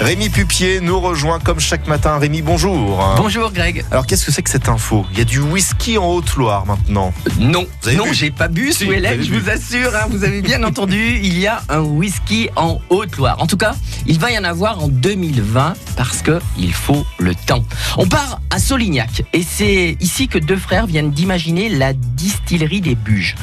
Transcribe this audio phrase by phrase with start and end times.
[0.00, 2.18] Rémi Pupier nous rejoint comme chaque matin.
[2.18, 3.02] Rémi, bonjour.
[3.16, 3.82] Bonjour Greg.
[3.90, 5.06] Alors qu'est-ce que c'est que cette info?
[5.12, 7.14] Il y a du whisky en Haute-Loire maintenant.
[7.38, 10.22] Non, avez non, vu j'ai pas bu Si, sous avez je vous assure, hein, vous
[10.22, 13.40] avez bien entendu, il y a un whisky en Haute-Loire.
[13.40, 13.74] En tout cas,
[14.06, 17.64] il va y en avoir en 2020 parce que il faut le temps.
[17.96, 22.96] On part à Solignac et c'est ici que deux frères viennent d'imaginer la distillerie des
[22.96, 23.34] Buges.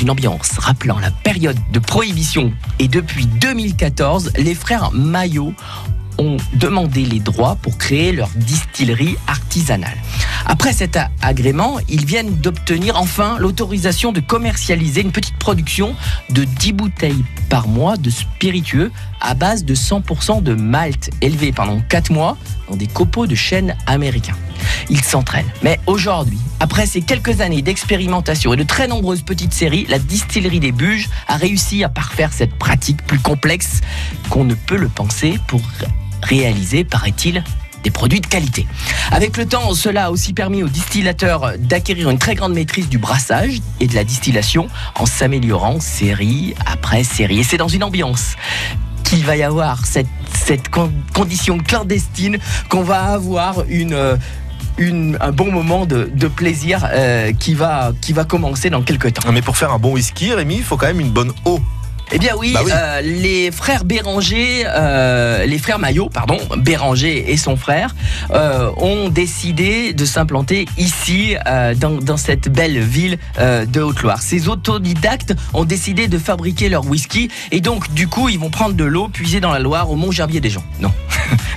[0.00, 5.52] Une ambiance rappelant la période de prohibition et depuis 2014, les frères Maillot
[6.18, 9.96] ont demandé les droits pour créer leur distillerie artisanale.
[10.50, 15.94] Après cet agrément, ils viennent d'obtenir enfin l'autorisation de commercialiser une petite production
[16.30, 21.80] de 10 bouteilles par mois de spiritueux à base de 100% de malt élevé pendant
[21.80, 22.38] 4 mois
[22.70, 24.36] dans des copeaux de chêne américains.
[24.88, 25.50] Ils s'entraînent.
[25.62, 30.60] Mais aujourd'hui, après ces quelques années d'expérimentation et de très nombreuses petites séries, la distillerie
[30.60, 33.82] des Buges a réussi à parfaire cette pratique plus complexe
[34.30, 35.60] qu'on ne peut le penser pour
[36.22, 37.44] réaliser, paraît-il,
[37.84, 38.66] des produits de qualité.
[39.10, 42.98] Avec le temps, cela a aussi permis aux distillateurs d'acquérir une très grande maîtrise du
[42.98, 47.40] brassage et de la distillation en s'améliorant série après série.
[47.40, 48.34] Et c'est dans une ambiance
[49.04, 54.16] qu'il va y avoir cette, cette con- condition clandestine qu'on va avoir euh,
[54.78, 59.22] un bon moment de, de plaisir euh, qui, va, qui va commencer dans quelques temps.
[59.26, 61.60] Ah, Mais pour faire un bon whisky, Rémi, il faut quand même une bonne eau.
[62.12, 62.70] Eh bien oui, Bah oui.
[62.74, 67.94] euh, les frères Béranger, euh, les frères Maillot, pardon, Béranger et son frère,
[68.30, 74.22] euh, ont décidé de s'implanter ici, euh, dans, dans cette belle ville euh, de Haute-Loire.
[74.22, 78.74] Ces autodidactes ont décidé de fabriquer leur whisky et donc du coup ils vont prendre
[78.74, 80.64] de l'eau puisée dans la Loire au Mont Gerbier des gens.
[80.80, 80.92] Non.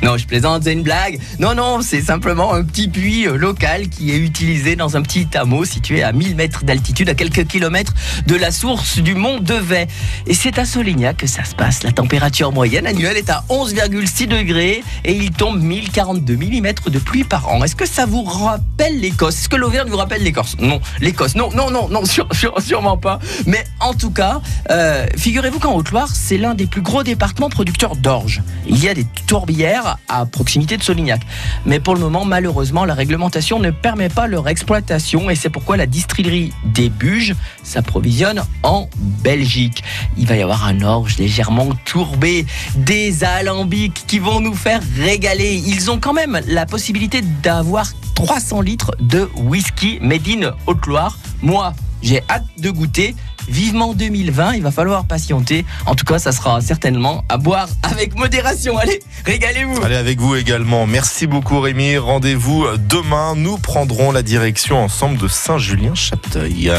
[0.03, 1.19] Non, je plaisante, c'est une blague.
[1.39, 5.27] Non, non, c'est simplement un petit puits euh, local qui est utilisé dans un petit
[5.35, 7.93] hameau situé à 1000 mètres d'altitude, à quelques kilomètres
[8.25, 9.87] de la source du mont Devet.
[10.25, 11.83] Et c'est à Solignac que ça se passe.
[11.83, 17.23] La température moyenne annuelle est à 11,6 degrés et il tombe 1042 mm de pluie
[17.23, 17.63] par an.
[17.63, 19.35] Est-ce que ça vous rappelle l'Écosse?
[19.39, 21.35] Est-ce que l'Auvergne vous rappelle l'Écosse Non, l'Écosse.
[21.35, 23.19] Non, non, non, non, sûr- sûr- sûrement pas.
[23.45, 24.41] Mais en tout cas,
[24.71, 28.41] euh, figurez-vous qu'en Haute-Loire, c'est l'un des plus gros départements producteurs d'orge.
[28.67, 31.21] Il y a des tourbières à proximité de Solignac.
[31.65, 35.77] Mais pour le moment, malheureusement, la réglementation ne permet pas leur exploitation et c'est pourquoi
[35.77, 38.89] la distillerie des Buges s'approvisionne en
[39.23, 39.83] Belgique.
[40.17, 45.61] Il va y avoir un orge légèrement tourbé, des alambics qui vont nous faire régaler.
[45.65, 51.17] Ils ont quand même la possibilité d'avoir 300 litres de whisky made in Haute-Loire.
[51.41, 53.15] Moi, j'ai hâte de goûter.
[53.47, 55.65] Vivement 2020, il va falloir patienter.
[55.85, 58.77] En tout cas, ça sera certainement à boire avec modération.
[58.77, 59.81] Allez, régalez-vous.
[59.83, 60.87] Allez avec vous également.
[60.87, 61.97] Merci beaucoup Rémi.
[61.97, 63.35] Rendez-vous demain.
[63.35, 66.71] Nous prendrons la direction ensemble de Saint-Julien-Chapteuil.